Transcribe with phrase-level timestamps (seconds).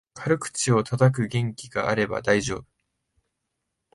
[0.15, 2.65] 軽口をたたく元気があれば大丈夫